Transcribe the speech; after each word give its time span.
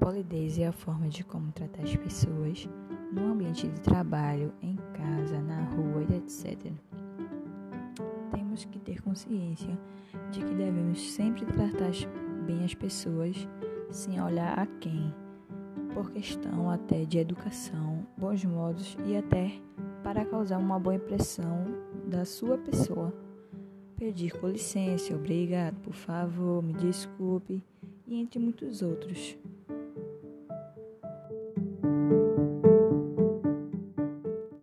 polidez 0.00 0.58
é 0.58 0.66
a 0.66 0.72
forma 0.72 1.08
de 1.08 1.22
como 1.22 1.52
tratar 1.52 1.82
as 1.82 1.94
pessoas 1.94 2.66
no 3.12 3.32
ambiente 3.32 3.68
de 3.68 3.80
trabalho, 3.82 4.50
em 4.62 4.76
casa, 4.94 5.38
na 5.42 5.62
rua 5.64 6.02
e 6.08 6.14
etc. 6.14 6.72
Temos 8.32 8.64
que 8.64 8.78
ter 8.78 9.02
consciência 9.02 9.78
de 10.32 10.40
que 10.40 10.54
devemos 10.54 11.12
sempre 11.12 11.44
tratar 11.44 11.92
bem 12.46 12.64
as 12.64 12.74
pessoas 12.74 13.46
sem 13.90 14.20
olhar 14.22 14.58
a 14.58 14.66
quem, 14.66 15.14
por 15.92 16.10
questão 16.10 16.70
até 16.70 17.04
de 17.04 17.18
educação, 17.18 18.06
bons 18.16 18.42
modos 18.44 18.96
e 19.04 19.16
até 19.16 19.52
para 20.02 20.24
causar 20.24 20.58
uma 20.58 20.78
boa 20.78 20.94
impressão 20.94 21.66
da 22.06 22.24
sua 22.24 22.56
pessoa. 22.56 23.12
Pedir 23.96 24.32
com 24.32 24.48
licença, 24.48 25.14
obrigado, 25.14 25.76
por 25.80 25.92
favor, 25.92 26.62
me 26.62 26.72
desculpe 26.72 27.62
e 28.06 28.18
entre 28.18 28.38
muitos 28.38 28.80
outros. 28.80 29.36